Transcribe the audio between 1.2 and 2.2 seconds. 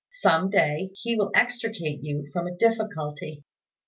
extricate